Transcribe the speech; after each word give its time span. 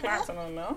klar 0.00 0.24
til 0.24 0.34
noget 0.34 0.54
mad? 0.54 0.74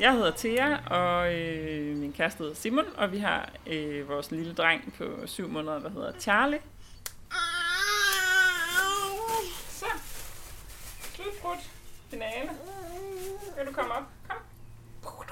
Jeg 0.00 0.12
hedder 0.12 0.32
Thea, 0.36 0.76
og 0.86 1.34
øh, 1.34 1.96
min 1.96 2.12
kæreste 2.12 2.38
hedder 2.38 2.54
Simon, 2.54 2.84
og 2.96 3.12
vi 3.12 3.18
har 3.18 3.50
øh, 3.66 4.08
vores 4.08 4.30
lille 4.30 4.54
dreng 4.54 4.94
på 4.98 5.26
syv 5.26 5.48
måneder, 5.48 5.78
der 5.78 5.90
hedder 5.90 6.12
Charlie. 6.20 6.60
Så. 9.68 9.86
Slutbrudt. 11.14 11.70
Finale. 12.10 12.50
Vil 13.58 13.66
du 13.66 13.72
komme 13.72 13.94
op? 13.94 14.02
Kom. 15.02 15.24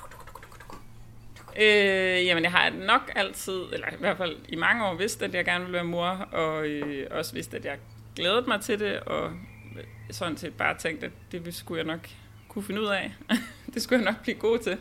Øh, 1.57 2.27
jamen, 2.27 2.45
jeg 2.45 2.53
har 2.53 2.71
nok 2.71 3.13
altid, 3.15 3.63
eller 3.73 3.89
i 3.93 3.97
hvert 3.99 4.17
fald 4.17 4.37
i 4.49 4.57
mange 4.57 4.87
år, 4.87 4.95
vidst, 4.95 5.23
at 5.23 5.35
jeg 5.35 5.45
gerne 5.45 5.65
ville 5.65 5.75
være 5.75 5.85
mor, 5.85 6.09
og 6.33 6.67
øh, 6.67 7.07
også 7.11 7.35
vidst, 7.35 7.55
at 7.55 7.65
jeg 7.65 7.79
glædet 8.17 8.47
mig 8.47 8.61
til 8.61 8.81
det, 8.81 9.01
og 9.01 9.33
sådan 10.11 10.37
set 10.37 10.55
bare 10.55 10.79
tænkt, 10.79 11.05
at 11.05 11.11
det 11.33 11.55
skulle 11.55 11.79
jeg 11.79 11.87
nok 11.87 12.09
kunne 12.49 12.63
finde 12.65 12.81
ud 12.81 12.87
af. 12.87 13.15
det 13.75 13.83
skulle 13.83 14.05
jeg 14.05 14.13
nok 14.13 14.23
blive 14.23 14.37
god 14.37 14.59
til. 14.59 14.79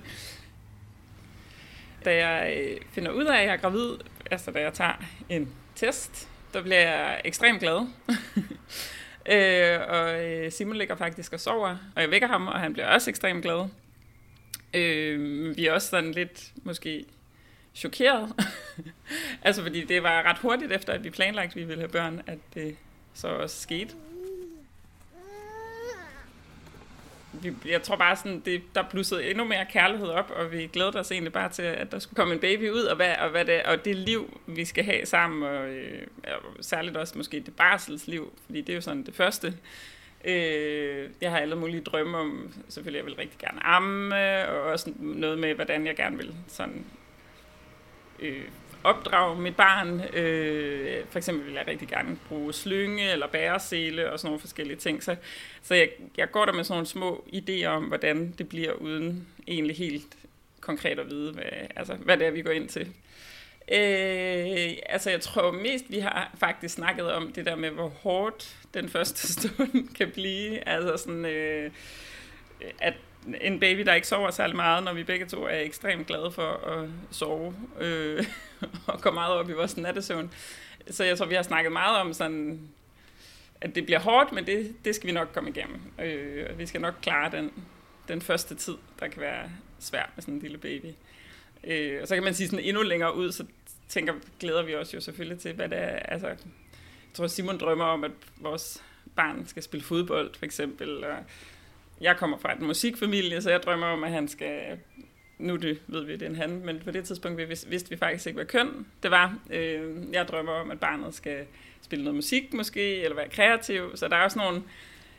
Da 2.05 2.27
jeg 2.27 2.57
øh, 2.57 2.77
finder 2.91 3.11
ud 3.11 3.25
af, 3.25 3.37
at 3.37 3.45
jeg 3.45 3.53
er 3.53 3.57
gravid, 3.57 3.97
altså 4.31 4.51
da 4.51 4.59
jeg 4.61 4.73
tager 4.73 5.03
en 5.29 5.49
test, 5.75 6.29
der 6.53 6.61
bliver 6.61 6.79
jeg 6.79 7.21
ekstremt 7.25 7.59
glad. 7.59 7.79
øh, 9.33 9.79
og 9.89 10.25
øh, 10.25 10.51
Simon 10.51 10.75
ligger 10.75 10.95
faktisk 10.95 11.33
og 11.33 11.39
sover, 11.39 11.77
og 11.95 12.01
jeg 12.01 12.11
vækker 12.11 12.27
ham, 12.27 12.47
og 12.47 12.59
han 12.59 12.73
bliver 12.73 12.87
også 12.87 13.09
ekstremt 13.09 13.43
glad. 13.43 13.67
Øh, 14.73 15.57
vi 15.57 15.67
er 15.67 15.73
også 15.73 15.87
sådan 15.87 16.11
lidt, 16.11 16.51
måske 16.63 17.05
chokeret. 17.75 18.33
altså 19.43 19.61
fordi 19.61 19.85
det 19.85 20.03
var 20.03 20.23
ret 20.23 20.37
hurtigt 20.37 20.71
efter, 20.71 20.93
at 20.93 21.03
vi 21.03 21.09
planlagde, 21.09 21.49
at 21.49 21.55
vi 21.55 21.63
ville 21.63 21.81
have 21.81 21.91
børn, 21.91 22.21
at 22.27 22.39
øh, 22.55 22.73
så 23.13 23.27
også 23.27 23.61
skete. 23.61 23.93
vi, 27.33 27.53
jeg 27.65 27.81
tror 27.81 27.95
bare 27.95 28.15
sådan, 28.15 28.39
det, 28.39 28.61
der 28.75 28.83
blussede 28.89 29.29
endnu 29.29 29.43
mere 29.45 29.65
kærlighed 29.71 30.07
op, 30.07 30.31
og 30.35 30.51
vi 30.51 30.69
glæder 30.73 30.99
os 30.99 31.11
egentlig 31.11 31.33
bare 31.33 31.49
til, 31.49 31.61
at 31.61 31.91
der 31.91 31.99
skulle 31.99 32.15
komme 32.15 32.33
en 32.33 32.39
baby 32.39 32.69
ud, 32.69 32.81
og, 32.81 32.95
hvad, 32.95 33.15
og, 33.15 33.29
hvad 33.29 33.45
det, 33.45 33.63
og 33.63 33.85
det 33.85 33.95
liv, 33.95 34.39
vi 34.47 34.65
skal 34.65 34.83
have 34.83 35.05
sammen, 35.05 35.43
og, 35.43 35.69
øh, 35.69 36.01
og 36.23 36.63
særligt 36.63 36.97
også 36.97 37.17
måske 37.17 37.39
det 37.39 37.55
barselsliv, 37.55 38.33
fordi 38.45 38.61
det 38.61 38.69
er 38.69 38.75
jo 38.75 38.81
sådan 38.81 39.03
det 39.03 39.15
første. 39.15 39.57
Øh, 40.25 41.09
jeg 41.21 41.31
har 41.31 41.37
alle 41.37 41.55
mulige 41.55 41.81
drømme 41.81 42.17
om, 42.17 42.53
selvfølgelig 42.69 42.97
jeg 42.97 43.05
vil 43.05 43.15
rigtig 43.15 43.39
gerne 43.39 43.65
amme, 43.65 44.15
og 44.49 44.61
også 44.61 44.91
noget 44.97 45.39
med, 45.39 45.53
hvordan 45.53 45.87
jeg 45.87 45.95
gerne 45.95 46.17
vil 46.17 46.35
sådan 46.47 46.85
øh, 48.19 48.43
opdrage 48.83 49.41
mit 49.41 49.55
barn. 49.55 50.01
Øh, 50.13 51.05
for 51.09 51.17
eksempel 51.17 51.45
vil 51.45 51.53
jeg 51.53 51.67
rigtig 51.67 51.87
gerne 51.87 52.17
bruge 52.27 52.53
slynge 52.53 53.11
eller 53.11 53.27
bæresele 53.27 54.11
og 54.11 54.19
sådan 54.19 54.27
nogle 54.27 54.39
forskellige 54.39 54.77
ting. 54.77 55.03
Så, 55.03 55.15
så 55.61 55.75
jeg, 55.75 55.89
jeg 56.17 56.31
går 56.31 56.45
der 56.45 56.53
med 56.53 56.63
sådan 56.63 56.75
nogle 56.75 56.87
små 56.87 57.25
idéer 57.33 57.65
om, 57.65 57.83
hvordan 57.83 58.33
det 58.37 58.49
bliver, 58.49 58.73
uden 58.73 59.27
egentlig 59.47 59.77
helt 59.77 60.17
konkret 60.61 60.99
at 60.99 61.09
vide, 61.09 61.33
hvad, 61.33 61.43
altså, 61.75 61.93
hvad 61.93 62.17
det 62.17 62.27
er, 62.27 62.31
vi 62.31 62.41
går 62.41 62.51
ind 62.51 62.69
til. 62.69 62.87
Øh, 63.71 64.77
altså 64.85 65.09
jeg 65.09 65.21
tror 65.21 65.51
mest, 65.51 65.85
vi 65.89 65.99
har 65.99 66.31
faktisk 66.37 66.75
snakket 66.75 67.11
om 67.11 67.31
det 67.33 67.45
der 67.45 67.55
med, 67.55 67.69
hvor 67.69 67.87
hårdt 67.87 68.57
den 68.73 68.89
første 68.89 69.27
stund 69.33 69.95
kan 69.95 70.11
blive. 70.11 70.69
Altså 70.69 70.97
sådan, 70.97 71.25
øh, 71.25 71.71
at 72.79 72.93
en 73.41 73.59
baby, 73.59 73.79
der 73.79 73.93
ikke 73.93 74.07
sover 74.07 74.31
særlig 74.31 74.55
meget, 74.55 74.83
når 74.83 74.93
vi 74.93 75.03
begge 75.03 75.25
to 75.25 75.43
er 75.43 75.59
ekstremt 75.59 76.07
glade 76.07 76.31
for 76.31 76.67
at 76.67 76.89
sove 77.11 77.55
øh, 77.79 78.25
og 78.87 79.01
gå 79.01 79.11
meget 79.11 79.33
op 79.33 79.49
i 79.49 79.53
vores 79.53 79.77
nattesøvn. 79.77 80.33
Så 80.89 81.03
jeg 81.03 81.17
tror, 81.17 81.25
vi 81.25 81.35
har 81.35 81.43
snakket 81.43 81.71
meget 81.71 81.97
om 81.97 82.13
sådan, 82.13 82.69
at 83.61 83.75
det 83.75 83.85
bliver 83.85 83.99
hårdt, 83.99 84.31
men 84.31 84.47
det, 84.47 84.75
det 84.85 84.95
skal 84.95 85.07
vi 85.07 85.13
nok 85.13 85.29
komme 85.33 85.49
igennem. 85.49 85.81
Øh, 86.01 86.59
vi 86.59 86.65
skal 86.65 86.81
nok 86.81 86.93
klare 87.01 87.31
den, 87.31 87.51
den 88.07 88.21
første 88.21 88.55
tid, 88.55 88.75
der 88.99 89.07
kan 89.07 89.21
være 89.21 89.49
svær 89.79 90.11
med 90.15 90.21
sådan 90.21 90.33
en 90.33 90.41
lille 90.41 90.57
baby. 90.57 90.93
Øh, 91.63 92.01
og 92.01 92.07
så 92.07 92.15
kan 92.15 92.23
man 92.23 92.33
sige 92.33 92.47
sådan 92.47 92.65
endnu 92.65 92.81
længere 92.81 93.15
ud, 93.15 93.31
så 93.31 93.45
tænker, 93.87 94.13
glæder 94.39 94.63
vi 94.63 94.75
os 94.75 94.93
jo 94.93 95.01
selvfølgelig 95.01 95.39
til, 95.39 95.53
hvad 95.53 95.69
det 95.69 95.77
er. 95.77 95.95
Altså, 95.95 96.27
jeg 96.27 96.37
tror, 97.13 97.27
Simon 97.27 97.57
drømmer 97.57 97.85
om, 97.85 98.03
at 98.03 98.11
vores 98.37 98.83
barn 99.15 99.47
skal 99.47 99.63
spille 99.63 99.83
fodbold, 99.83 100.35
for 100.37 100.45
eksempel, 100.45 101.03
og 101.03 101.17
jeg 102.01 102.17
kommer 102.17 102.37
fra 102.37 102.53
en 102.53 102.65
musikfamilie, 102.65 103.41
så 103.41 103.49
jeg 103.49 103.63
drømmer 103.63 103.87
om, 103.87 104.03
at 104.03 104.11
han 104.11 104.27
skal... 104.27 104.79
Nu 105.37 105.55
det, 105.55 105.81
ved 105.87 106.05
vi, 106.05 106.13
det 106.13 106.21
er 106.21 106.29
en 106.29 106.35
han, 106.35 106.65
men 106.65 106.79
på 106.79 106.91
det 106.91 107.03
tidspunkt 107.03 107.39
vidste 107.47 107.89
vi 107.89 107.97
faktisk 107.97 108.27
ikke, 108.27 108.37
hvad 108.37 108.45
køn 108.45 108.85
det 109.03 109.11
var. 109.11 109.37
Øh, 109.49 110.13
jeg 110.13 110.27
drømmer 110.27 110.51
om, 110.51 110.71
at 110.71 110.79
barnet 110.79 111.15
skal 111.15 111.45
spille 111.81 112.05
noget 112.05 112.15
musik 112.15 112.53
måske, 112.53 113.01
eller 113.01 113.15
være 113.15 113.29
kreativ. 113.29 113.97
Så 113.97 114.07
der 114.07 114.15
er 114.15 114.23
også 114.23 114.39
nogle, 114.39 114.63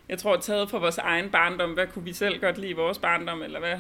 jeg 0.08 0.18
tror, 0.18 0.36
taget 0.36 0.70
fra 0.70 0.78
vores 0.78 0.98
egen 0.98 1.30
barndom. 1.30 1.72
Hvad 1.72 1.86
kunne 1.86 2.04
vi 2.04 2.12
selv 2.12 2.40
godt 2.40 2.58
lide 2.58 2.70
i 2.70 2.74
vores 2.74 2.98
barndom, 2.98 3.42
eller 3.42 3.58
hvad 3.58 3.78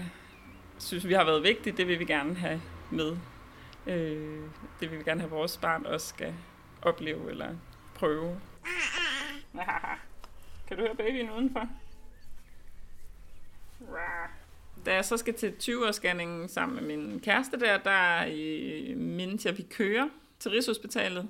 synes 0.78 1.08
vi 1.08 1.12
har 1.12 1.24
været 1.24 1.42
vigtigt, 1.42 1.76
det 1.76 1.88
vil 1.88 1.98
vi 1.98 2.04
gerne 2.04 2.34
have 2.34 2.62
med. 2.90 3.16
Øh, 3.86 4.40
det 4.80 4.90
vil 4.90 4.98
vi 4.98 5.04
gerne 5.04 5.20
have, 5.20 5.30
vores 5.30 5.56
barn 5.56 5.86
også 5.86 6.06
skal 6.06 6.34
opleve 6.82 7.30
eller 7.30 7.48
prøve. 7.94 8.40
kan 10.68 10.76
du 10.76 10.82
høre 10.82 10.94
babyen 10.96 11.30
udenfor? 11.30 11.68
Da 14.86 14.94
jeg 14.94 15.04
så 15.04 15.16
skal 15.16 15.34
til 15.34 15.54
20-årsscanningen 15.62 16.48
sammen 16.48 16.86
med 16.86 16.96
min 16.96 17.20
kæreste 17.20 17.60
der, 17.60 17.78
der 17.78 18.26
øh, 18.28 18.96
mindes 18.96 19.44
jeg, 19.44 19.52
at 19.52 19.58
vi 19.58 19.62
kører 19.62 20.08
til 20.38 20.50
Rigshospitalet. 20.50 21.28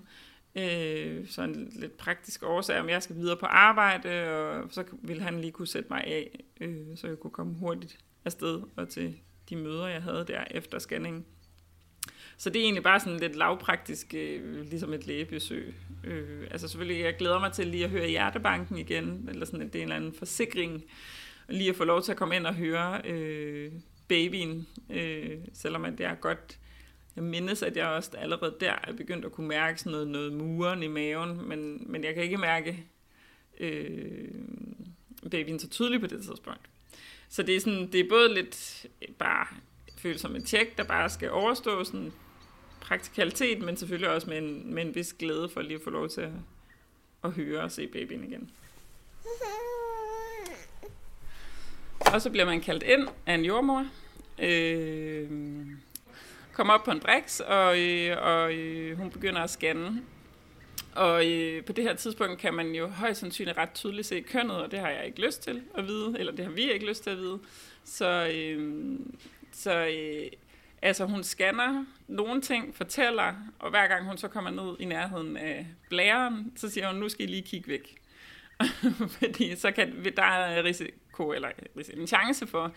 Øh, 0.54 1.28
så 1.28 1.42
en 1.42 1.72
lidt 1.72 1.96
praktisk 1.96 2.42
årsag, 2.42 2.80
om 2.80 2.88
jeg 2.88 3.02
skal 3.02 3.16
videre 3.16 3.36
på 3.36 3.46
arbejde, 3.46 4.30
og 4.30 4.68
så 4.70 4.84
vil 4.92 5.20
han 5.20 5.40
lige 5.40 5.52
kunne 5.52 5.68
sætte 5.68 5.88
mig 5.90 6.04
af, 6.04 6.44
øh, 6.60 6.96
så 6.96 7.06
jeg 7.06 7.18
kunne 7.18 7.30
komme 7.30 7.54
hurtigt 7.54 7.98
afsted 8.24 8.62
og 8.76 8.88
til 8.88 9.18
de 9.48 9.56
møder, 9.56 9.86
jeg 9.86 10.02
havde 10.02 10.24
der 10.28 10.44
efter 10.50 10.78
scanningen. 10.78 11.24
Så 12.36 12.50
det 12.50 12.60
er 12.60 12.64
egentlig 12.64 12.82
bare 12.82 13.00
sådan 13.00 13.20
lidt 13.20 13.36
lavpraktisk, 13.36 14.14
øh, 14.14 14.60
ligesom 14.60 14.92
et 14.92 15.06
lægebesøg. 15.06 15.74
Øh, 16.04 16.46
altså 16.50 16.68
selvfølgelig, 16.68 17.04
jeg 17.04 17.16
glæder 17.16 17.40
mig 17.40 17.52
til 17.52 17.66
lige 17.66 17.84
at 17.84 17.90
høre 17.90 18.08
hjertebanken 18.08 18.78
igen, 18.78 19.28
eller 19.28 19.46
sådan, 19.46 19.62
at 19.62 19.72
det 19.72 19.78
er 19.78 19.82
en 19.82 19.88
eller 19.88 19.96
anden 19.96 20.14
forsikring, 20.14 20.84
lige 21.48 21.70
at 21.70 21.76
få 21.76 21.84
lov 21.84 22.02
til 22.02 22.12
at 22.12 22.18
komme 22.18 22.36
ind 22.36 22.46
og 22.46 22.54
høre 22.54 23.00
øh, 23.04 23.72
babyen, 24.08 24.66
øh, 24.90 25.38
selvom 25.54 25.84
at 25.84 25.98
det 25.98 26.06
er 26.06 26.14
godt. 26.14 26.58
Jeg 27.16 27.24
mindes, 27.24 27.62
at 27.62 27.76
jeg 27.76 27.86
også 27.86 28.10
allerede 28.18 28.56
der 28.60 28.72
er 28.88 28.92
begyndt 28.92 29.24
at 29.24 29.32
kunne 29.32 29.48
mærke 29.48 29.78
sådan 29.78 29.92
noget, 29.92 30.08
noget 30.08 30.32
muren 30.32 30.82
i 30.82 30.86
maven, 30.86 31.48
men, 31.48 31.92
men 31.92 32.04
jeg 32.04 32.14
kan 32.14 32.22
ikke 32.22 32.36
mærke 32.36 32.86
øh, 33.60 34.28
babyen 35.30 35.58
så 35.58 35.68
tydeligt 35.68 36.00
på 36.00 36.06
det 36.06 36.22
tidspunkt. 36.22 36.60
Så 37.28 37.42
det 37.42 37.56
er, 37.56 37.60
sådan, 37.60 37.92
det 37.92 38.00
er 38.00 38.08
både 38.08 38.34
lidt 38.34 38.86
bare 39.18 39.46
føles 39.98 40.20
som 40.20 40.36
en 40.36 40.44
tjek, 40.44 40.78
der 40.78 40.84
bare 40.84 41.10
skal 41.10 41.30
overstå 41.30 41.84
sådan 41.84 42.12
praktikalitet, 42.80 43.62
men 43.62 43.76
selvfølgelig 43.76 44.10
også 44.10 44.30
med 44.30 44.38
en, 44.38 44.74
med 44.74 44.82
en 44.82 44.94
vis 44.94 45.12
glæde 45.12 45.48
for 45.48 45.62
lige 45.62 45.74
at 45.74 45.82
få 45.84 45.90
lov 45.90 46.08
til 46.08 46.20
at, 46.20 46.32
at 47.24 47.30
høre 47.30 47.62
og 47.62 47.72
se 47.72 47.86
babyen 47.86 48.24
igen. 48.24 48.50
Mhm. 49.24 49.61
Og 52.12 52.22
så 52.22 52.30
bliver 52.30 52.44
man 52.44 52.60
kaldt 52.60 52.82
ind 52.82 53.08
af 53.26 53.34
en 53.34 53.44
jordmor. 53.44 53.86
Øh, 54.38 55.28
kommer 56.52 56.74
op 56.74 56.84
på 56.84 56.90
en 56.90 57.00
briks, 57.00 57.40
og, 57.40 57.80
øh, 57.80 58.22
og 58.22 58.52
øh, 58.54 58.96
hun 58.98 59.10
begynder 59.10 59.40
at 59.40 59.50
scanne. 59.50 60.02
Og 60.94 61.26
øh, 61.30 61.64
på 61.64 61.72
det 61.72 61.84
her 61.84 61.94
tidspunkt 61.94 62.38
kan 62.38 62.54
man 62.54 62.74
jo 62.74 62.86
højst 62.86 63.20
sandsynligt 63.20 63.58
ret 63.58 63.72
tydeligt 63.74 64.06
se 64.06 64.20
kønnet, 64.20 64.56
og 64.56 64.70
det 64.70 64.78
har 64.78 64.88
jeg 64.88 65.06
ikke 65.06 65.26
lyst 65.26 65.42
til 65.42 65.62
at 65.74 65.86
vide, 65.86 66.16
eller 66.18 66.32
det 66.32 66.44
har 66.44 66.52
vi 66.52 66.72
ikke 66.72 66.86
lyst 66.86 67.02
til 67.02 67.10
at 67.10 67.18
vide. 67.18 67.38
Så, 67.84 68.30
øh, 68.34 68.98
så 69.52 69.86
øh, 69.86 70.30
altså 70.82 71.04
hun 71.04 71.24
scanner 71.24 71.84
nogle 72.08 72.40
ting, 72.40 72.76
fortæller, 72.76 73.34
og 73.58 73.70
hver 73.70 73.86
gang 73.86 74.04
hun 74.04 74.18
så 74.18 74.28
kommer 74.28 74.50
ned 74.50 74.76
i 74.80 74.84
nærheden 74.84 75.36
af 75.36 75.66
blæren, 75.88 76.52
så 76.56 76.70
siger 76.70 76.90
hun, 76.90 77.00
nu 77.00 77.08
skal 77.08 77.28
I 77.28 77.32
lige 77.32 77.42
kigge 77.42 77.68
væk. 77.68 77.98
Fordi 79.18 79.56
så 79.56 79.70
kan, 79.70 80.04
der 80.16 80.22
er 80.22 80.62
risiko, 81.12 81.32
eller 81.32 81.48
en 81.94 82.06
chance 82.06 82.46
for, 82.46 82.72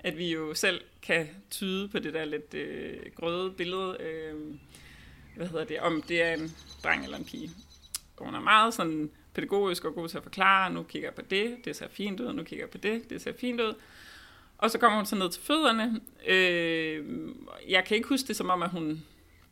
at 0.00 0.18
vi 0.18 0.32
jo 0.32 0.54
selv 0.54 0.80
kan 1.02 1.28
tyde 1.50 1.88
på 1.88 1.98
det 1.98 2.14
der 2.14 2.24
lidt 2.24 2.54
øh, 2.54 2.96
grøde 3.16 3.50
billede, 3.50 3.96
øh, 4.00 4.34
hvad 5.36 5.46
hedder 5.46 5.64
det, 5.64 5.80
om 5.80 6.02
det 6.02 6.22
er 6.22 6.34
en 6.34 6.52
dreng 6.84 7.04
eller 7.04 7.18
en 7.18 7.24
pige. 7.24 7.50
Og 8.16 8.24
hun 8.24 8.34
er 8.34 8.40
meget 8.40 8.74
sådan 8.74 9.10
pædagogisk 9.34 9.84
og 9.84 9.94
god 9.94 10.08
til 10.08 10.16
at 10.16 10.22
forklare, 10.22 10.72
nu 10.72 10.82
kigger 10.82 11.08
jeg 11.08 11.14
på 11.14 11.22
det, 11.30 11.56
det 11.64 11.76
ser 11.76 11.88
fint 11.88 12.20
ud, 12.20 12.32
nu 12.32 12.42
kigger 12.42 12.64
jeg 12.64 12.70
på 12.70 12.78
det, 12.78 13.10
det 13.10 13.22
ser 13.22 13.32
fint 13.40 13.60
ud. 13.60 13.74
Og 14.58 14.70
så 14.70 14.78
kommer 14.78 14.96
hun 14.96 15.06
så 15.06 15.16
ned 15.16 15.30
til 15.30 15.42
fødderne. 15.42 16.00
Øh, 16.26 17.04
jeg 17.68 17.84
kan 17.84 17.96
ikke 17.96 18.08
huske 18.08 18.28
det 18.28 18.36
som 18.36 18.50
om, 18.50 18.62
at 18.62 18.70
hun 18.70 19.02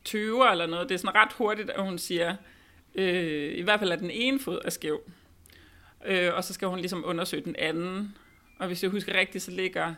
tøver 0.03 0.45
eller 0.45 0.67
noget. 0.67 0.89
Det 0.89 0.95
er 0.95 0.99
sådan 0.99 1.15
ret 1.15 1.33
hurtigt, 1.33 1.69
at 1.69 1.83
hun 1.83 1.97
siger, 1.97 2.35
øh, 2.95 3.57
i 3.57 3.61
hvert 3.61 3.79
fald 3.79 3.91
at 3.91 3.99
den 3.99 4.11
ene 4.11 4.39
fod 4.39 4.59
er 4.65 4.69
skæv. 4.69 5.01
Øh, 6.05 6.33
og 6.33 6.43
så 6.43 6.53
skal 6.53 6.67
hun 6.67 6.79
ligesom 6.79 7.03
undersøge 7.05 7.43
den 7.43 7.55
anden. 7.55 8.15
Og 8.63 8.67
hvis 8.67 8.83
jeg 8.83 8.91
husker 8.91 9.13
rigtigt, 9.13 9.43
så 9.43 9.51
ligger 9.51 9.93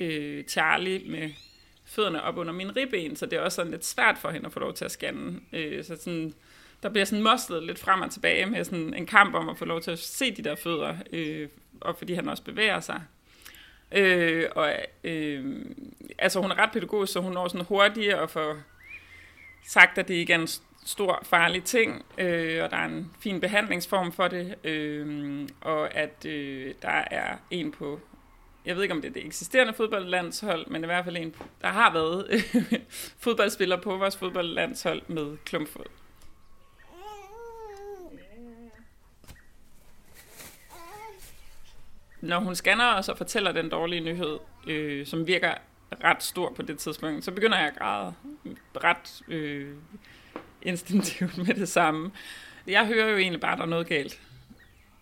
øh, 0.00 0.44
Charlie 0.44 1.10
med 1.10 1.30
fødderne 1.84 2.22
op 2.22 2.36
under 2.36 2.52
min 2.52 2.76
ribben, 2.76 3.16
så 3.16 3.26
det 3.26 3.38
er 3.38 3.40
også 3.40 3.56
sådan 3.56 3.70
lidt 3.70 3.84
svært 3.84 4.18
for 4.18 4.30
hende 4.30 4.46
at 4.46 4.52
få 4.52 4.60
lov 4.60 4.74
til 4.74 4.84
at 4.84 4.90
scanne. 4.90 5.40
Øh, 5.52 5.84
så 5.84 5.96
sådan, 5.96 6.34
der 6.82 6.88
bliver 6.88 7.04
sådan 7.04 7.22
moslet 7.22 7.62
lidt 7.62 7.78
frem 7.78 8.00
og 8.00 8.10
tilbage 8.10 8.46
med 8.46 8.64
sådan 8.64 8.94
en 8.94 9.06
kamp 9.06 9.34
om 9.34 9.48
at 9.48 9.58
få 9.58 9.64
lov 9.64 9.80
til 9.80 9.90
at 9.90 9.98
se 9.98 10.30
de 10.30 10.42
der 10.42 10.54
fødder, 10.54 10.96
øh, 11.12 11.48
og 11.80 11.96
fordi 11.98 12.14
han 12.14 12.28
også 12.28 12.42
bevæger 12.42 12.80
sig. 12.80 13.02
Øh, 13.92 14.44
og 14.54 14.72
øh, 15.04 15.66
altså 16.18 16.40
hun 16.40 16.50
er 16.50 16.58
ret 16.58 16.72
pædagogisk, 16.72 17.12
så 17.12 17.20
hun 17.20 17.32
når 17.32 17.48
sådan 17.48 17.66
hurtigt 17.66 18.14
og 18.14 18.30
får 18.30 18.56
sagt, 19.66 19.98
at 19.98 20.08
det 20.08 20.14
ikke 20.14 20.32
er 20.32 20.38
en 20.38 20.48
stor 20.84 21.20
farlig 21.22 21.64
ting, 21.64 22.04
øh, 22.18 22.64
og 22.64 22.70
der 22.70 22.76
er 22.76 22.84
en 22.84 23.12
fin 23.20 23.40
behandlingsform 23.40 24.12
for 24.12 24.28
det, 24.28 24.54
øh, 24.64 25.48
og 25.60 25.94
at 25.94 26.26
øh, 26.26 26.74
der 26.82 27.04
er 27.10 27.36
en 27.50 27.72
på, 27.72 28.00
jeg 28.66 28.76
ved 28.76 28.82
ikke 28.82 28.94
om 28.94 29.02
det 29.02 29.08
er 29.08 29.12
det 29.12 29.26
eksisterende 29.26 29.74
fodboldlandshold, 29.74 30.66
men 30.66 30.82
i 30.82 30.86
hvert 30.86 31.04
fald 31.04 31.16
en, 31.16 31.34
der 31.62 31.68
har 31.68 31.92
været 31.92 32.26
fodboldspiller 33.24 33.80
på 33.80 33.96
vores 33.96 34.16
fodboldlandshold 34.16 35.02
med 35.08 35.36
klumpfod. 35.44 35.84
Når 42.20 42.40
hun 42.40 42.54
scanner 42.54 42.94
os 42.94 43.08
og 43.08 43.16
fortæller 43.16 43.52
den 43.52 43.68
dårlige 43.68 44.00
nyhed, 44.00 44.38
øh, 44.66 45.06
som 45.06 45.26
virker 45.26 45.54
ret 46.04 46.22
stor 46.22 46.52
på 46.52 46.62
det 46.62 46.78
tidspunkt, 46.78 47.24
så 47.24 47.30
begynder 47.30 47.58
jeg 47.58 47.66
at 47.66 47.78
græde 47.78 48.14
ret 48.76 49.22
øh, 49.28 49.74
instinktivt 50.62 51.38
med 51.38 51.54
det 51.54 51.68
samme. 51.68 52.10
Jeg 52.66 52.86
hører 52.86 53.08
jo 53.08 53.16
egentlig 53.16 53.40
bare, 53.40 53.52
at 53.52 53.58
der 53.58 53.64
er 53.64 53.68
noget 53.68 53.86
galt 53.86 54.20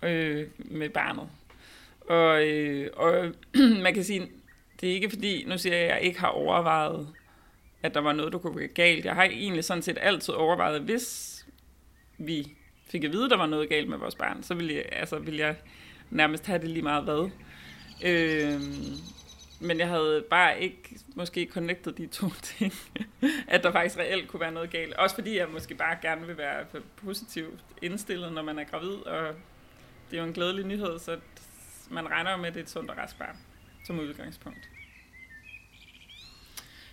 øh, 0.02 0.46
med 0.58 0.88
barnet. 0.88 1.28
Og, 2.00 2.46
øh, 2.46 2.90
og 2.96 3.32
man 3.84 3.94
kan 3.94 4.04
sige, 4.04 4.28
det 4.80 4.88
er 4.88 4.94
ikke 4.94 5.10
fordi, 5.10 5.44
nu 5.44 5.58
siger 5.58 5.76
jeg, 5.76 5.84
at 5.84 5.90
jeg 5.90 6.02
ikke 6.02 6.20
har 6.20 6.28
overvejet, 6.28 7.08
at 7.82 7.94
der 7.94 8.00
var 8.00 8.12
noget, 8.12 8.32
der 8.32 8.38
kunne 8.38 8.52
gå 8.52 8.72
galt. 8.74 9.04
Jeg 9.04 9.14
har 9.14 9.24
egentlig 9.24 9.64
sådan 9.64 9.82
set 9.82 9.98
altid 10.00 10.34
overvejet, 10.34 10.80
hvis 10.80 11.46
vi 12.18 12.52
fik 12.90 13.04
at 13.04 13.12
vide, 13.12 13.24
at 13.24 13.30
der 13.30 13.36
var 13.36 13.46
noget 13.46 13.68
galt 13.68 13.88
med 13.88 13.98
vores 13.98 14.14
barn, 14.14 14.42
så 14.42 14.54
ville 14.54 14.74
jeg, 14.74 14.84
altså, 14.92 15.18
ville 15.18 15.40
jeg 15.40 15.56
nærmest 16.10 16.46
have 16.46 16.58
det 16.58 16.68
lige 16.68 16.82
meget 16.82 17.04
hvad. 17.04 17.30
Øh, 18.04 18.60
men 19.60 19.78
jeg 19.78 19.88
havde 19.88 20.24
bare 20.30 20.60
ikke 20.60 20.98
måske 21.14 21.48
connected 21.52 21.92
de 21.92 22.06
to 22.06 22.26
ting, 22.58 22.72
at 23.48 23.62
der 23.62 23.72
faktisk 23.72 23.98
reelt 23.98 24.28
kunne 24.28 24.40
være 24.40 24.52
noget 24.52 24.70
galt. 24.70 24.94
Også 24.94 25.14
fordi 25.14 25.36
jeg 25.36 25.48
måske 25.48 25.74
bare 25.74 25.96
gerne 26.02 26.26
vil 26.26 26.38
være 26.38 26.64
positivt 26.96 27.60
indstillet, 27.82 28.32
når 28.32 28.42
man 28.42 28.58
er 28.58 28.64
gravid, 28.64 28.94
og 28.94 29.34
det 30.10 30.16
er 30.16 30.20
jo 30.20 30.26
en 30.26 30.32
glædelig 30.32 30.66
nyhed, 30.66 30.98
så 30.98 31.18
man 31.90 32.10
regner 32.10 32.36
med, 32.36 32.46
at 32.46 32.54
det 32.54 32.60
er 32.60 32.64
et 32.64 32.70
sundt 32.70 32.90
og 32.90 32.96
rask 32.98 33.18
barn 33.18 33.36
som 33.86 34.00
udgangspunkt. 34.00 34.68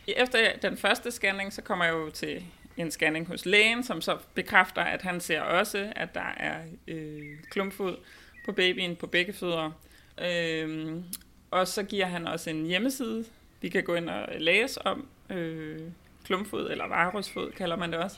Efter 0.08 0.58
den 0.62 0.78
første 0.78 1.12
scanning, 1.12 1.54
så 1.54 1.62
kommer 1.62 1.86
jeg 1.86 1.94
jo 1.94 2.10
til 2.10 2.46
en 2.78 2.92
scanning 2.92 3.28
hos 3.28 3.46
lægen, 3.46 3.84
som 3.84 4.02
så 4.02 4.18
bekræfter, 4.34 4.82
at 4.82 5.02
han 5.02 5.22
ser 5.22 5.42
også, 5.42 5.94
at 5.96 6.16
der 6.16 6.34
er 6.38 6.64
øh, 6.88 7.38
klumpfod 7.50 7.96
på 8.46 8.52
babyen 8.52 8.96
på 8.96 9.08
begge 9.08 9.34
fødder. 9.34 9.72
Øh, 10.22 10.96
og 11.52 11.68
så 11.68 11.84
giver 11.84 12.06
han 12.06 12.28
også 12.28 12.50
en 12.50 12.66
hjemmeside, 12.66 13.26
vi 13.62 13.70
kan 13.70 13.84
gå 13.84 13.96
ind 13.96 14.10
og 14.10 14.28
læse 14.38 14.86
om. 14.88 15.08
Øh, 15.30 15.80
klumpfod 16.26 16.72
eller 16.72 16.88
varusfod 16.88 17.52
kalder 17.52 17.76
man 17.76 17.92
det 17.92 18.00
også. 18.00 18.18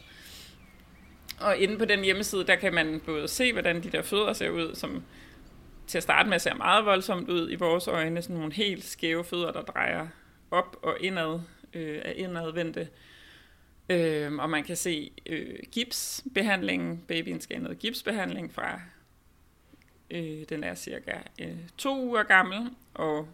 Og 1.39 1.57
inde 1.57 1.77
på 1.77 1.85
den 1.85 2.03
hjemmeside, 2.03 2.47
der 2.47 2.55
kan 2.55 2.73
man 2.73 3.01
både 3.05 3.27
se, 3.27 3.53
hvordan 3.53 3.83
de 3.83 3.89
der 3.89 4.01
fødder 4.01 4.33
ser 4.33 4.49
ud, 4.49 4.75
som 4.75 5.03
til 5.87 5.97
at 5.97 6.03
starte 6.03 6.29
med 6.29 6.39
ser 6.39 6.53
meget 6.53 6.85
voldsomt 6.85 7.29
ud 7.29 7.51
i 7.51 7.55
vores 7.55 7.87
øjne. 7.87 8.21
Sådan 8.21 8.35
nogle 8.35 8.53
helt 8.53 8.83
skæve 8.83 9.23
fødder, 9.23 9.51
der 9.51 9.61
drejer 9.61 10.07
op 10.51 10.77
og 10.83 10.97
indad, 10.99 11.39
øh, 11.73 12.01
er 12.05 12.11
indadvendte. 12.11 12.87
Øh, 13.89 14.33
og 14.33 14.49
man 14.49 14.63
kan 14.63 14.75
se 14.75 15.11
øh, 15.25 15.59
gipsbehandlingen. 15.71 17.03
Babyen 17.07 17.41
skal 17.41 17.55
have 17.55 17.63
noget 17.63 17.79
gipsbehandling 17.79 18.53
fra 18.53 18.81
øh, 20.11 20.43
den 20.49 20.63
er 20.63 20.75
cirka 20.75 21.17
øh, 21.41 21.57
to 21.77 22.01
uger 22.03 22.23
gammel 22.23 22.69
og 22.93 23.27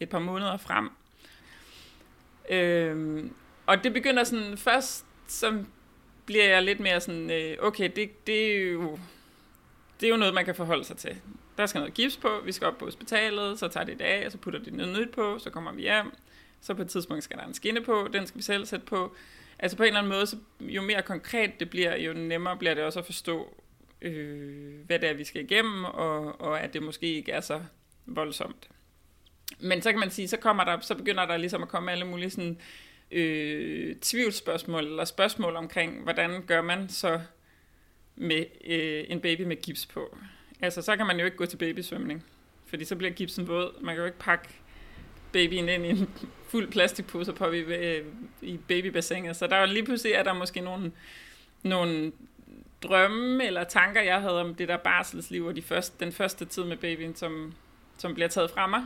et 0.00 0.08
par 0.08 0.18
måneder 0.18 0.56
frem. 0.56 0.90
Øh, 2.50 3.24
og 3.66 3.84
det 3.84 3.92
begynder 3.92 4.24
sådan 4.24 4.58
først, 4.58 5.06
så 5.26 5.64
bliver 6.26 6.44
jeg 6.44 6.62
lidt 6.62 6.80
mere 6.80 7.00
sådan, 7.00 7.30
øh, 7.30 7.56
okay, 7.60 7.90
det, 7.96 8.26
det, 8.26 8.56
er 8.56 8.70
jo, 8.70 8.98
det 10.00 10.06
er 10.06 10.10
jo 10.10 10.16
noget, 10.16 10.34
man 10.34 10.44
kan 10.44 10.54
forholde 10.54 10.84
sig 10.84 10.96
til. 10.96 11.16
Der 11.58 11.66
skal 11.66 11.78
noget 11.78 11.94
gips 11.94 12.16
på, 12.16 12.28
vi 12.44 12.52
skal 12.52 12.66
op 12.66 12.78
på 12.78 12.84
hospitalet, 12.84 13.58
så 13.58 13.68
tager 13.68 13.84
det 13.84 13.94
et 13.94 14.00
af, 14.00 14.32
så 14.32 14.38
putter 14.38 14.60
de 14.60 14.76
noget 14.76 15.00
nyt 15.00 15.10
på, 15.10 15.38
så 15.38 15.50
kommer 15.50 15.72
vi 15.72 15.82
hjem. 15.82 16.12
Så 16.60 16.74
på 16.74 16.82
et 16.82 16.88
tidspunkt 16.88 17.24
skal 17.24 17.38
der 17.38 17.44
en 17.44 17.54
skinne 17.54 17.80
på, 17.80 18.08
den 18.12 18.26
skal 18.26 18.38
vi 18.38 18.42
selv 18.42 18.66
sætte 18.66 18.86
på. 18.86 19.14
Altså 19.58 19.76
på 19.76 19.82
en 19.82 19.86
eller 19.86 19.98
anden 19.98 20.12
måde, 20.12 20.26
så 20.26 20.36
jo 20.60 20.82
mere 20.82 21.02
konkret 21.02 21.60
det 21.60 21.70
bliver, 21.70 21.96
jo 21.96 22.12
nemmere 22.12 22.56
bliver 22.56 22.74
det 22.74 22.84
også 22.84 22.98
at 22.98 23.06
forstå, 23.06 23.54
øh, 24.02 24.86
hvad 24.86 24.98
det 24.98 25.08
er, 25.08 25.14
vi 25.14 25.24
skal 25.24 25.42
igennem, 25.42 25.84
og, 25.84 26.40
og 26.40 26.60
at 26.60 26.74
det 26.74 26.82
måske 26.82 27.06
ikke 27.06 27.32
er 27.32 27.40
så 27.40 27.60
voldsomt. 28.06 28.68
Men 29.60 29.82
så 29.82 29.90
kan 29.90 30.00
man 30.00 30.10
sige, 30.10 30.28
så, 30.28 30.36
kommer 30.36 30.64
der, 30.64 30.80
så 30.80 30.94
begynder 30.94 31.26
der 31.26 31.36
ligesom 31.36 31.62
at 31.62 31.68
komme 31.68 31.92
alle 31.92 32.04
mulige 32.04 32.30
sådan, 32.30 32.58
øh, 33.10 33.96
tvivlsspørgsmål, 33.96 34.84
eller 34.84 35.04
spørgsmål 35.04 35.56
omkring, 35.56 36.02
hvordan 36.02 36.42
gør 36.46 36.62
man 36.62 36.88
så 36.88 37.20
med 38.16 38.44
øh, 38.64 39.04
en 39.08 39.20
baby 39.20 39.42
med 39.42 39.56
gips 39.56 39.86
på. 39.86 40.16
Altså, 40.60 40.82
så 40.82 40.96
kan 40.96 41.06
man 41.06 41.18
jo 41.18 41.24
ikke 41.24 41.36
gå 41.36 41.46
til 41.46 41.56
babysvømning, 41.56 42.24
fordi 42.66 42.84
så 42.84 42.96
bliver 42.96 43.12
gipsen 43.12 43.48
våd. 43.48 43.82
Man 43.82 43.94
kan 43.94 44.00
jo 44.00 44.06
ikke 44.06 44.18
pakke 44.18 44.48
babyen 45.32 45.68
ind 45.68 45.86
i 45.86 45.88
en 45.88 46.10
fuld 46.48 46.70
plastikpose 46.70 47.32
på 47.32 47.50
i, 47.50 47.58
øh, 47.58 48.04
i 48.42 48.58
babybassinet. 48.68 49.36
Så 49.36 49.46
der 49.46 49.56
er 49.56 49.66
lige 49.66 49.84
pludselig 49.84 50.12
er 50.12 50.22
der 50.22 50.32
måske 50.32 50.60
nogle, 50.60 50.92
nogle 51.62 52.12
drømme 52.82 53.44
eller 53.46 53.64
tanker, 53.64 54.02
jeg 54.02 54.20
havde 54.20 54.40
om 54.40 54.54
det 54.54 54.68
der 54.68 54.76
barselsliv 54.76 55.44
og 55.46 55.56
de 55.56 55.62
første, 55.62 56.04
den 56.04 56.12
første 56.12 56.44
tid 56.44 56.64
med 56.64 56.76
babyen, 56.76 57.16
som, 57.16 57.52
som 57.98 58.14
bliver 58.14 58.28
taget 58.28 58.50
fra 58.50 58.66
mig. 58.66 58.82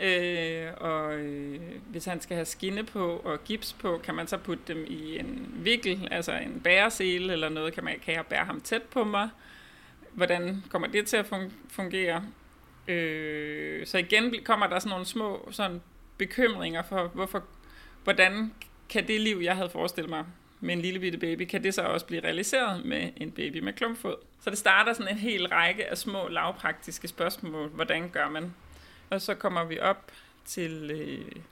Øh, 0.00 0.72
og 0.76 1.14
øh, 1.14 1.60
hvis 1.86 2.04
han 2.04 2.20
skal 2.20 2.34
have 2.34 2.44
skinne 2.44 2.84
på 2.84 3.16
og 3.24 3.44
gips 3.44 3.72
på, 3.72 4.00
kan 4.04 4.14
man 4.14 4.26
så 4.26 4.36
putte 4.36 4.62
dem 4.74 4.84
i 4.88 5.18
en 5.18 5.54
vikkel, 5.56 6.08
altså 6.10 6.32
en 6.32 6.60
bæresele 6.60 7.32
eller 7.32 7.48
noget, 7.48 7.74
kan, 7.74 7.84
man, 7.84 7.98
kan 8.04 8.14
jeg 8.14 8.26
bære 8.26 8.44
ham 8.44 8.60
tæt 8.60 8.82
på 8.82 9.04
mig? 9.04 9.28
Hvordan 10.12 10.64
kommer 10.68 10.88
det 10.88 11.06
til 11.06 11.16
at 11.16 11.26
fungere? 11.68 12.24
Øh, 12.88 13.86
så 13.86 13.98
igen 13.98 14.34
kommer 14.44 14.66
der 14.66 14.78
sådan 14.78 14.90
nogle 14.90 15.06
små 15.06 15.48
sådan 15.50 15.82
bekymringer 16.18 16.82
for, 16.82 17.06
hvorfor, 17.14 17.42
hvordan 18.04 18.54
kan 18.88 19.08
det 19.08 19.20
liv, 19.20 19.40
jeg 19.42 19.56
havde 19.56 19.70
forestillet 19.70 20.10
mig 20.10 20.24
med 20.60 20.74
en 20.74 20.80
lille 20.80 21.00
bitte 21.00 21.18
baby, 21.18 21.42
kan 21.42 21.62
det 21.62 21.74
så 21.74 21.82
også 21.82 22.06
blive 22.06 22.24
realiseret 22.24 22.84
med 22.84 23.10
en 23.16 23.30
baby 23.30 23.56
med 23.60 23.72
klumpfod? 23.72 24.16
Så 24.40 24.50
det 24.50 24.58
starter 24.58 24.92
sådan 24.92 25.12
en 25.12 25.18
hel 25.18 25.46
række 25.48 25.86
af 25.90 25.98
små 25.98 26.28
lavpraktiske 26.28 27.08
spørgsmål. 27.08 27.68
Hvordan 27.68 28.10
gør 28.10 28.28
man? 28.28 28.54
Og 29.10 29.20
så 29.20 29.34
kommer 29.34 29.64
vi 29.64 29.80
op 29.80 30.10
til 30.44 30.90
øh, 30.90 31.42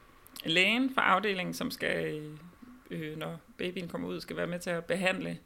lægen 0.45 0.95
fra 0.95 1.03
afdelingen, 1.03 1.55
som 1.55 1.71
skal, 1.71 2.23
øh, 2.91 3.19
når 3.19 3.41
babyen 3.59 3.89
kommer 3.89 4.09
ud, 4.09 4.21
skal 4.21 4.37
være 4.37 4.47
med 4.47 4.59
til 4.59 4.71
at 4.71 4.85
behandle 4.85 5.39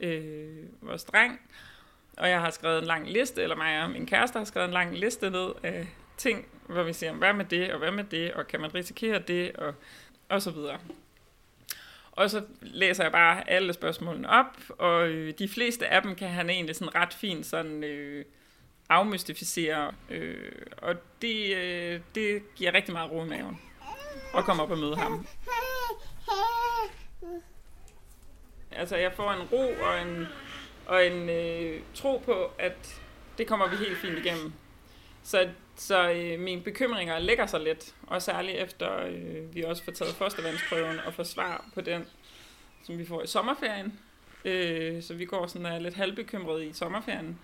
øh, 0.00 0.56
vores 0.80 1.04
dreng. 1.04 1.40
Og 2.16 2.28
jeg 2.28 2.40
har 2.40 2.50
skrevet 2.50 2.78
en 2.78 2.84
lang 2.84 3.10
liste, 3.10 3.42
eller 3.42 3.56
mig 3.56 3.82
og 3.82 3.90
min 3.90 4.06
kæreste 4.06 4.38
har 4.38 4.44
skrevet 4.44 4.68
en 4.68 4.74
lang 4.74 4.98
liste 4.98 5.30
ned 5.30 5.52
af 5.62 5.88
ting, 6.16 6.46
hvor 6.66 6.82
vi 6.82 6.92
siger, 6.92 7.12
hvad 7.12 7.32
med 7.32 7.44
det, 7.44 7.72
og 7.72 7.78
hvad 7.78 7.90
med 7.90 8.04
det, 8.04 8.32
og 8.32 8.46
kan 8.46 8.60
man 8.60 8.74
risikere 8.74 9.18
det, 9.18 9.52
og, 9.52 9.74
og 10.28 10.42
så 10.42 10.50
videre. 10.50 10.78
Og 12.16 12.30
så 12.30 12.42
læser 12.60 13.04
jeg 13.04 13.12
bare 13.12 13.50
alle 13.50 13.72
spørgsmålene 13.72 14.30
op, 14.30 14.56
og 14.68 15.08
øh, 15.08 15.34
de 15.38 15.48
fleste 15.48 15.86
af 15.86 16.02
dem 16.02 16.14
kan 16.14 16.28
han 16.28 16.50
egentlig 16.50 16.76
sådan 16.76 16.94
ret 16.94 17.14
fint 17.14 17.46
sådan 17.46 17.84
øh, 17.84 18.24
afmystificere, 18.88 19.92
øh, 20.10 20.52
og 20.76 20.94
det, 21.22 21.56
øh, 21.56 22.00
det 22.14 22.54
giver 22.54 22.74
rigtig 22.74 22.92
meget 22.92 23.10
ro 23.10 23.24
i 23.24 23.28
maven 23.28 23.60
at 24.36 24.44
komme 24.44 24.62
op 24.62 24.70
og 24.70 24.78
møde 24.78 24.96
ham. 24.96 25.26
Altså 28.72 28.96
jeg 28.96 29.12
får 29.12 29.32
en 29.32 29.42
ro 29.42 29.72
og 29.82 30.02
en, 30.02 30.26
og 30.86 31.06
en 31.06 31.28
øh, 31.28 31.80
tro 31.94 32.22
på, 32.24 32.50
at 32.58 33.02
det 33.38 33.46
kommer 33.46 33.68
vi 33.68 33.76
helt 33.76 33.98
fint 33.98 34.18
igennem. 34.18 34.52
Så, 35.22 35.48
så 35.76 36.10
øh, 36.10 36.40
mine 36.40 36.62
bekymringer 36.62 37.18
lægger 37.18 37.46
sig 37.46 37.60
lidt, 37.60 37.94
og 38.02 38.22
særligt 38.22 38.58
efter 38.58 39.06
øh, 39.06 39.54
vi 39.54 39.62
også 39.62 39.84
får 39.84 39.92
taget 39.92 40.14
førstevandsprøven 40.14 40.98
og 41.06 41.14
får 41.14 41.22
svar 41.22 41.64
på 41.74 41.80
den, 41.80 42.06
som 42.86 42.98
vi 42.98 43.06
får 43.06 43.22
i 43.22 43.26
sommerferien. 43.26 44.00
Øh, 44.44 45.02
så 45.02 45.14
vi 45.14 45.24
går 45.24 45.46
sådan 45.46 45.66
er 45.66 45.78
lidt 45.78 45.94
halvbekymret 45.94 46.62
i 46.62 46.72
sommerferien 46.72 47.38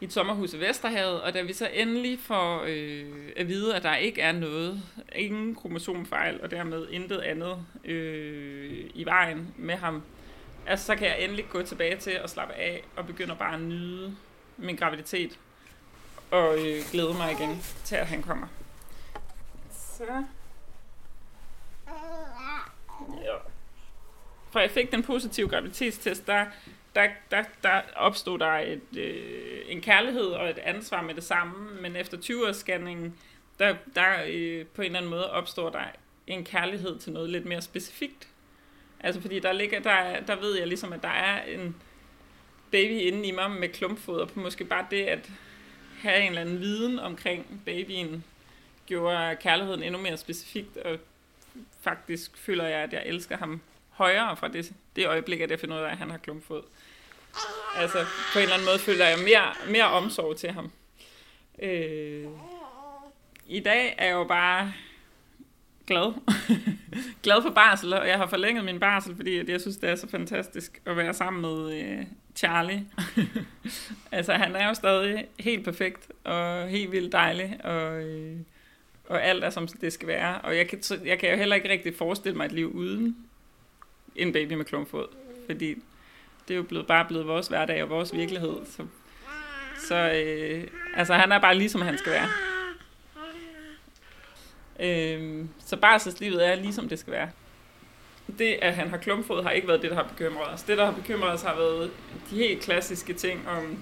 i 0.00 0.04
et 0.04 0.12
sommerhus 0.12 0.54
i 0.54 0.60
Vesterhavet, 0.60 1.20
og 1.20 1.34
da 1.34 1.42
vi 1.42 1.52
så 1.52 1.68
endelig 1.74 2.18
får 2.18 2.64
øh, 2.66 3.32
at 3.36 3.48
vide, 3.48 3.76
at 3.76 3.82
der 3.82 3.96
ikke 3.96 4.20
er 4.20 4.32
noget, 4.32 4.82
ingen 5.14 5.54
kromosomfejl, 5.54 6.40
og 6.42 6.50
dermed 6.50 6.88
intet 6.90 7.18
andet 7.18 7.66
øh, 7.84 8.90
i 8.94 9.04
vejen 9.04 9.54
med 9.56 9.74
ham, 9.74 10.02
altså 10.66 10.86
så 10.86 10.96
kan 10.96 11.06
jeg 11.06 11.24
endelig 11.24 11.48
gå 11.50 11.62
tilbage 11.62 11.96
til 11.96 12.10
at 12.10 12.30
slappe 12.30 12.54
af, 12.54 12.84
og 12.96 13.06
begynde 13.06 13.36
bare 13.38 13.54
at 13.54 13.60
nyde 13.60 14.16
min 14.56 14.76
graviditet, 14.76 15.38
og 16.30 16.58
øh, 16.58 16.82
glæde 16.92 17.14
mig 17.14 17.32
igen 17.32 17.62
til, 17.84 17.96
at 17.96 18.06
han 18.06 18.22
kommer. 18.22 18.46
Så. 19.70 20.24
Ja. 23.24 23.36
For 24.50 24.60
jeg 24.60 24.70
fik 24.70 24.92
den 24.92 25.02
positive 25.02 25.48
graviditetstest, 25.48 26.26
der 26.26 26.44
der, 26.94 27.08
der, 27.30 27.44
der 27.62 27.80
opstod 27.96 28.38
der 28.38 28.58
et, 28.58 28.98
øh, 28.98 29.60
en 29.68 29.80
kærlighed 29.80 30.26
og 30.26 30.50
et 30.50 30.58
ansvar 30.58 31.02
med 31.02 31.14
det 31.14 31.24
samme, 31.24 31.80
men 31.80 31.96
efter 31.96 32.18
20-årsscanningen, 32.18 33.10
der, 33.58 33.74
der 33.94 34.14
øh, 34.26 34.66
på 34.66 34.82
en 34.82 34.86
eller 34.86 34.98
anden 34.98 35.10
måde 35.10 35.30
opstår 35.30 35.70
der 35.70 35.84
en 36.26 36.44
kærlighed 36.44 36.98
til 36.98 37.12
noget 37.12 37.30
lidt 37.30 37.46
mere 37.46 37.62
specifikt. 37.62 38.28
Altså 39.00 39.20
fordi 39.20 39.38
der 39.38 39.52
ligger, 39.52 39.80
der, 39.80 40.20
der 40.20 40.40
ved 40.40 40.58
jeg 40.58 40.66
ligesom, 40.66 40.92
at 40.92 41.02
der 41.02 41.08
er 41.08 41.42
en 41.42 41.76
baby 42.70 43.00
inde 43.00 43.28
i 43.28 43.30
mig 43.30 43.50
med 43.50 43.68
klumpfoder 43.68 44.26
på 44.26 44.40
måske 44.40 44.64
bare 44.64 44.86
det 44.90 45.04
at 45.04 45.30
have 46.00 46.20
en 46.20 46.28
eller 46.28 46.40
anden 46.40 46.60
viden 46.60 46.98
omkring 46.98 47.62
babyen, 47.64 48.24
gjorde 48.86 49.36
kærligheden 49.40 49.82
endnu 49.82 50.00
mere 50.00 50.16
specifikt, 50.16 50.76
og 50.76 50.98
faktisk 51.80 52.36
føler 52.36 52.66
jeg, 52.66 52.78
at 52.78 52.92
jeg 52.92 53.02
elsker 53.06 53.36
ham 53.36 53.60
højere 53.90 54.36
fra 54.36 54.48
det, 54.48 54.72
det 54.96 55.06
øjeblik, 55.06 55.40
at 55.40 55.50
jeg 55.50 55.60
finder 55.60 55.76
ud 55.76 55.82
af, 55.82 55.90
at 55.90 55.98
han 55.98 56.10
har 56.10 56.18
klumpfod. 56.18 56.62
Altså, 57.76 57.98
på 58.32 58.38
en 58.38 58.42
eller 58.42 58.54
anden 58.54 58.68
måde 58.68 58.78
føler 58.78 59.06
jeg 59.06 59.18
mere, 59.18 59.70
mere 59.72 59.84
omsorg 59.84 60.36
til 60.36 60.52
ham. 60.52 60.72
Øh, 61.62 62.24
I 63.46 63.60
dag 63.60 63.94
er 63.98 64.06
jeg 64.06 64.12
jo 64.12 64.24
bare 64.24 64.72
glad. 65.86 66.12
glad 67.24 67.42
for 67.42 67.50
barsel, 67.50 67.92
og 67.92 68.08
jeg 68.08 68.16
har 68.16 68.26
forlænget 68.26 68.64
min 68.64 68.80
barsel, 68.80 69.16
fordi 69.16 69.50
jeg 69.50 69.60
synes, 69.60 69.76
det 69.76 69.90
er 69.90 69.96
så 69.96 70.08
fantastisk 70.08 70.82
at 70.84 70.96
være 70.96 71.14
sammen 71.14 71.42
med 71.42 71.82
øh, 71.82 72.06
Charlie. 72.40 72.86
altså, 74.12 74.32
han 74.32 74.56
er 74.56 74.68
jo 74.68 74.74
stadig 74.74 75.26
helt 75.38 75.64
perfekt, 75.64 76.12
og 76.24 76.68
helt 76.68 76.92
vildt 76.92 77.12
dejlig, 77.12 77.58
og, 77.64 78.02
øh, 78.02 78.36
og 79.08 79.22
alt 79.24 79.44
er, 79.44 79.50
som 79.50 79.66
det 79.66 79.92
skal 79.92 80.08
være. 80.08 80.40
Og 80.40 80.56
jeg 80.56 80.68
kan, 80.68 80.82
jeg 81.04 81.18
kan 81.18 81.30
jo 81.30 81.36
heller 81.36 81.56
ikke 81.56 81.68
rigtig 81.68 81.96
forestille 81.96 82.36
mig 82.36 82.44
et 82.44 82.52
liv 82.52 82.72
uden 82.74 83.16
en 84.16 84.32
baby 84.32 84.52
med 84.52 84.64
klumpfod, 84.64 85.06
fordi 85.46 85.74
det 86.48 86.54
er 86.54 86.56
jo 86.56 86.62
blevet, 86.62 86.86
bare 86.86 87.04
blevet 87.04 87.26
vores 87.26 87.48
hverdag 87.48 87.82
og 87.82 87.90
vores 87.90 88.14
virkelighed. 88.14 88.56
Så, 88.66 88.86
så 89.78 89.94
øh, 89.96 90.66
altså, 90.96 91.14
han 91.14 91.32
er 91.32 91.38
bare 91.38 91.54
ligesom 91.54 91.80
han 91.80 91.98
skal 91.98 92.12
være. 92.12 92.28
Øh, 94.80 95.44
så 95.58 95.76
barselslivet 95.76 96.48
er 96.48 96.54
ligesom 96.54 96.88
det 96.88 96.98
skal 96.98 97.12
være. 97.12 97.30
Det, 98.38 98.58
at 98.62 98.74
han 98.74 98.88
har 98.88 98.96
klumpfod, 98.96 99.42
har 99.42 99.50
ikke 99.50 99.68
været 99.68 99.82
det, 99.82 99.90
der 99.90 99.96
har 99.96 100.08
bekymret 100.16 100.48
os. 100.54 100.62
Det, 100.62 100.78
der 100.78 100.84
har 100.84 100.92
bekymret 100.92 101.32
os, 101.32 101.42
har 101.42 101.56
været 101.56 101.90
de 102.30 102.36
helt 102.36 102.62
klassiske 102.62 103.12
ting 103.12 103.48
om, 103.48 103.78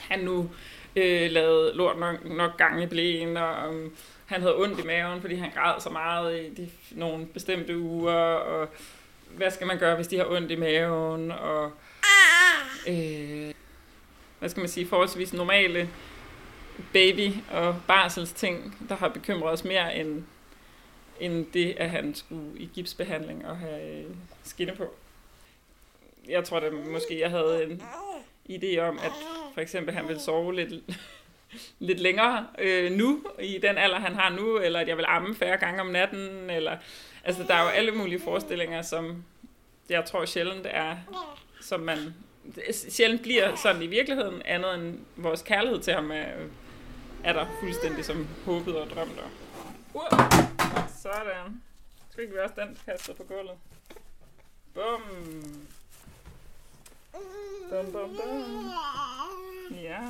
han 0.00 0.20
nu 0.20 0.50
øh, 0.96 1.30
lavede 1.30 1.72
lort 1.74 1.98
nok, 1.98 2.24
nok 2.24 2.56
gange 2.56 2.82
i 2.82 2.86
blæen, 2.86 3.36
og 3.36 3.48
om 3.48 3.92
han 4.26 4.40
havde 4.40 4.56
ondt 4.56 4.80
i 4.80 4.86
maven, 4.86 5.20
fordi 5.20 5.34
han 5.34 5.50
græd 5.54 5.80
så 5.80 5.90
meget 5.90 6.40
i 6.40 6.54
de, 6.54 6.70
nogle 6.90 7.26
bestemte 7.26 7.78
uger, 7.78 8.12
og 8.14 8.68
hvad 9.36 9.50
skal 9.50 9.66
man 9.66 9.78
gøre, 9.78 9.96
hvis 9.96 10.08
de 10.08 10.16
har 10.16 10.26
ondt 10.30 10.50
i 10.50 10.56
maven, 10.56 11.30
og 11.30 11.72
øh, 12.88 13.52
hvad 14.38 14.48
skal 14.48 14.60
man 14.60 14.68
sige, 14.68 14.86
forholdsvis 14.86 15.32
normale 15.32 15.88
baby- 16.92 17.34
og 17.50 17.76
barselsting, 17.86 18.86
der 18.88 18.96
har 18.96 19.08
bekymret 19.08 19.52
os 19.52 19.64
mere 19.64 19.96
end, 19.96 20.24
end 21.20 21.46
det, 21.54 21.74
at 21.78 21.90
han 21.90 22.14
skulle 22.14 22.58
i 22.58 22.70
gipsbehandling 22.74 23.46
og 23.46 23.56
have 23.56 23.98
øh, 23.98 24.04
skinne 24.44 24.74
på. 24.74 24.94
Jeg 26.28 26.44
tror 26.44 26.60
da 26.60 26.70
måske, 26.70 27.20
jeg 27.20 27.30
havde 27.30 27.64
en 27.64 27.82
idé 28.50 28.78
om, 28.78 28.98
at 28.98 29.12
for 29.54 29.60
eksempel 29.60 29.94
han 29.94 30.08
ville 30.08 30.20
sove 30.20 30.54
lidt, 30.54 30.84
lidt 31.88 32.00
længere 32.00 32.46
øh, 32.58 32.92
nu, 32.92 33.20
i 33.40 33.58
den 33.62 33.78
alder, 33.78 33.98
han 33.98 34.14
har 34.14 34.30
nu, 34.30 34.58
eller 34.58 34.80
at 34.80 34.88
jeg 34.88 34.96
vil 34.96 35.04
amme 35.08 35.34
færre 35.34 35.56
gange 35.56 35.80
om 35.80 35.86
natten, 35.86 36.50
eller 36.50 36.76
altså 37.24 37.42
der 37.42 37.54
er 37.54 37.62
jo 37.62 37.68
alle 37.68 37.92
mulige 37.92 38.20
forestillinger, 38.20 38.82
som 38.82 39.24
jeg 39.88 40.04
tror 40.04 40.24
sjældent 40.24 40.66
er, 40.70 40.96
som 41.60 41.80
man 41.80 41.98
sjældent 42.72 43.22
bliver 43.22 43.56
sådan 43.56 43.82
i 43.82 43.86
virkeligheden, 43.86 44.42
andet 44.44 44.74
end 44.74 44.98
vores 45.16 45.42
kærlighed 45.42 45.80
til 45.80 45.92
ham 45.92 46.10
er, 46.10 46.24
er 47.24 47.32
der 47.32 47.46
fuldstændig 47.60 48.04
som 48.04 48.28
håbet 48.44 48.76
og 48.76 48.90
drømt 48.90 49.20
om. 49.24 49.30
Uh, 49.94 50.55
sådan. 51.06 51.62
Skal 52.10 52.22
ikke 52.22 52.34
vi 52.34 52.40
også 52.40 52.54
den 52.56 52.78
kastet 52.84 53.16
på 53.16 53.24
gulvet? 53.24 53.58
Bum. 54.74 55.02
Bum, 57.70 57.92
bum, 57.92 58.16
bum. 58.16 58.70
Ja. 59.70 60.02